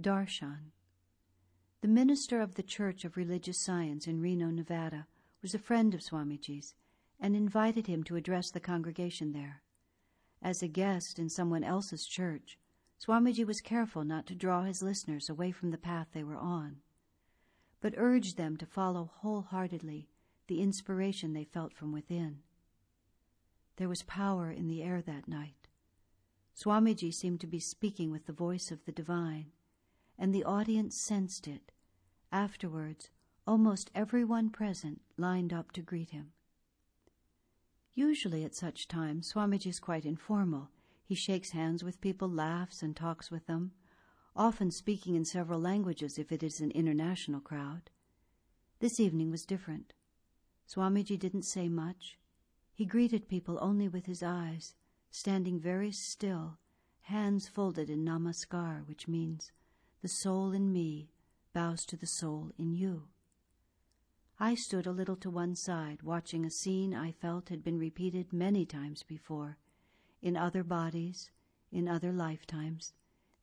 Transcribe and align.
Darshan. 0.00 0.72
The 1.80 1.88
minister 1.88 2.40
of 2.40 2.56
the 2.56 2.64
Church 2.64 3.04
of 3.04 3.16
Religious 3.16 3.58
Science 3.58 4.08
in 4.08 4.20
Reno, 4.20 4.50
Nevada, 4.50 5.06
was 5.40 5.54
a 5.54 5.58
friend 5.58 5.94
of 5.94 6.00
Swamiji's 6.00 6.74
and 7.20 7.36
invited 7.36 7.86
him 7.86 8.02
to 8.04 8.16
address 8.16 8.50
the 8.50 8.58
congregation 8.58 9.32
there. 9.32 9.62
As 10.42 10.62
a 10.62 10.68
guest 10.68 11.18
in 11.20 11.28
someone 11.28 11.62
else's 11.62 12.06
church, 12.06 12.58
Swamiji 12.98 13.46
was 13.46 13.60
careful 13.60 14.04
not 14.04 14.26
to 14.26 14.34
draw 14.34 14.64
his 14.64 14.82
listeners 14.82 15.28
away 15.28 15.52
from 15.52 15.70
the 15.70 15.78
path 15.78 16.08
they 16.12 16.24
were 16.24 16.36
on, 16.36 16.78
but 17.80 17.94
urged 17.96 18.36
them 18.36 18.56
to 18.56 18.66
follow 18.66 19.10
wholeheartedly 19.18 20.08
the 20.48 20.60
inspiration 20.60 21.34
they 21.34 21.44
felt 21.44 21.72
from 21.72 21.92
within. 21.92 22.40
There 23.76 23.88
was 23.88 24.02
power 24.02 24.50
in 24.50 24.66
the 24.66 24.82
air 24.82 25.00
that 25.02 25.28
night. 25.28 25.68
Swamiji 26.54 27.12
seemed 27.12 27.40
to 27.40 27.46
be 27.46 27.60
speaking 27.60 28.10
with 28.10 28.26
the 28.26 28.32
voice 28.32 28.70
of 28.70 28.84
the 28.84 28.92
divine, 28.92 29.52
and 30.18 30.34
the 30.34 30.44
audience 30.44 30.96
sensed 30.96 31.46
it. 31.46 31.72
Afterwards, 32.30 33.10
almost 33.46 33.90
everyone 33.94 34.50
present 34.50 35.00
lined 35.16 35.52
up 35.52 35.72
to 35.72 35.82
greet 35.82 36.10
him. 36.10 36.32
Usually 37.94 38.44
at 38.44 38.54
such 38.54 38.88
times, 38.88 39.32
Swamiji 39.32 39.68
is 39.68 39.78
quite 39.78 40.04
informal. 40.04 40.70
He 41.04 41.14
shakes 41.14 41.50
hands 41.50 41.84
with 41.84 42.00
people, 42.00 42.28
laughs, 42.28 42.82
and 42.82 42.96
talks 42.96 43.30
with 43.30 43.46
them, 43.46 43.72
often 44.34 44.70
speaking 44.70 45.14
in 45.14 45.24
several 45.24 45.60
languages 45.60 46.18
if 46.18 46.32
it 46.32 46.42
is 46.42 46.60
an 46.60 46.72
international 46.72 47.40
crowd. 47.40 47.90
This 48.80 48.98
evening 48.98 49.30
was 49.30 49.46
different. 49.46 49.92
Swamiji 50.68 51.18
didn't 51.18 51.44
say 51.44 51.68
much. 51.68 52.18
He 52.72 52.84
greeted 52.84 53.28
people 53.28 53.58
only 53.60 53.86
with 53.86 54.06
his 54.06 54.22
eyes, 54.22 54.74
standing 55.10 55.60
very 55.60 55.92
still, 55.92 56.58
hands 57.02 57.46
folded 57.46 57.88
in 57.88 58.04
namaskar, 58.04 58.86
which 58.88 59.06
means, 59.06 59.52
the 60.04 60.08
soul 60.08 60.52
in 60.52 60.70
me 60.70 61.08
bows 61.54 61.86
to 61.86 61.96
the 61.96 62.06
soul 62.06 62.52
in 62.58 62.74
you. 62.74 63.04
I 64.38 64.54
stood 64.54 64.86
a 64.86 64.92
little 64.92 65.16
to 65.16 65.30
one 65.30 65.54
side, 65.54 66.02
watching 66.02 66.44
a 66.44 66.50
scene 66.50 66.94
I 66.94 67.10
felt 67.10 67.48
had 67.48 67.64
been 67.64 67.78
repeated 67.78 68.30
many 68.30 68.66
times 68.66 69.02
before. 69.02 69.56
In 70.20 70.36
other 70.36 70.62
bodies, 70.62 71.30
in 71.72 71.88
other 71.88 72.12
lifetimes, 72.12 72.92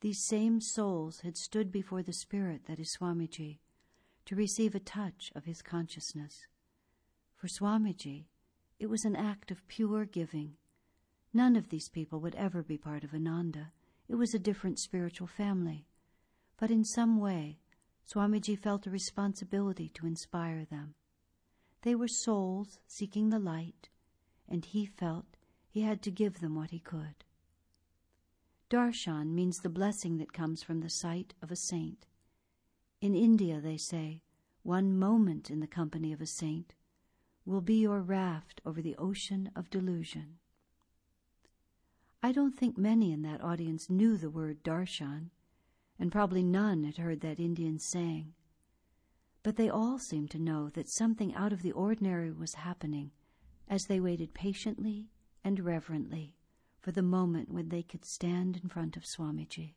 these 0.02 0.24
same 0.24 0.62
souls 0.62 1.22
had 1.22 1.36
stood 1.36 1.72
before 1.72 2.04
the 2.04 2.14
spirit 2.14 2.68
that 2.68 2.80
is 2.80 2.96
Swamiji 2.96 3.58
to 4.26 4.36
receive 4.36 4.76
a 4.76 4.80
touch 4.80 5.32
of 5.34 5.46
his 5.46 5.64
consciousness. 5.64 6.46
For 7.38 7.48
Swamiji, 7.48 8.28
it 8.78 8.86
was 8.86 9.04
an 9.04 9.16
act 9.16 9.50
of 9.50 9.68
pure 9.68 10.06
giving. 10.06 10.58
None 11.34 11.56
of 11.56 11.70
these 11.70 11.90
people 11.90 12.20
would 12.20 12.36
ever 12.36 12.62
be 12.62 12.78
part 12.78 13.04
of 13.04 13.16
Ananda. 13.16 13.72
It 14.08 14.14
was 14.14 14.36
a 14.36 14.40
different 14.40 14.78
spiritual 14.78 15.26
family. 15.26 15.88
But 16.62 16.70
in 16.70 16.84
some 16.84 17.20
way, 17.20 17.58
Swamiji 18.06 18.56
felt 18.56 18.86
a 18.86 18.92
responsibility 18.92 19.90
to 19.96 20.06
inspire 20.06 20.64
them. 20.64 20.94
They 21.82 21.96
were 21.96 22.08
souls 22.08 22.78
seeking 22.86 23.32
the 23.32 23.40
light, 23.40 23.90
and 24.48 24.64
he 24.64 24.86
felt 24.86 25.38
he 25.68 25.82
had 25.82 26.04
to 26.04 26.12
give 26.12 26.40
them 26.40 26.54
what 26.54 26.70
he 26.70 26.78
could. 26.78 27.26
Darshan 28.70 29.34
means 29.34 29.58
the 29.58 29.70
blessing 29.70 30.20
that 30.20 30.34
comes 30.34 30.62
from 30.62 30.82
the 30.82 30.90
sight 30.90 31.34
of 31.42 31.50
a 31.50 31.56
saint. 31.56 32.06
In 33.02 33.16
India, 33.16 33.60
they 33.60 33.78
say, 33.78 34.22
one 34.62 35.00
moment 35.00 35.50
in 35.50 35.62
the 35.62 35.66
company 35.68 36.14
of 36.14 36.22
a 36.22 36.28
saint 36.28 36.76
will 37.44 37.62
be 37.62 37.80
your 37.82 38.02
raft 38.02 38.62
over 38.64 38.84
the 38.84 38.96
ocean 38.98 39.50
of 39.56 39.72
delusion. 39.72 40.38
I 42.22 42.32
don't 42.32 42.56
think 42.56 42.78
many 42.78 43.12
in 43.12 43.24
that 43.24 43.42
audience 43.42 43.90
knew 43.90 44.16
the 44.16 44.30
word 44.30 44.64
darshan 44.64 45.32
and 46.02 46.12
probably 46.12 46.42
none 46.42 46.84
had 46.84 46.98
heard 46.98 47.22
that 47.22 47.40
Indian 47.40 47.78
saying. 47.78 48.34
But 49.44 49.56
they 49.56 49.70
all 49.70 50.00
seemed 50.00 50.32
to 50.32 50.40
know 50.40 50.70
that 50.70 50.90
something 50.90 51.34
out 51.36 51.54
of 51.54 51.62
the 51.62 51.72
ordinary 51.72 52.32
was 52.32 52.56
happening 52.56 53.12
as 53.68 53.86
they 53.86 54.00
waited 54.00 54.34
patiently 54.34 55.12
and 55.44 55.60
reverently 55.60 56.36
for 56.80 56.92
the 56.92 57.04
moment 57.04 57.52
when 57.52 57.70
they 57.70 57.84
could 57.84 58.04
stand 58.04 58.60
in 58.62 58.68
front 58.68 58.98
of 58.98 59.04
Swamiji. 59.04 59.76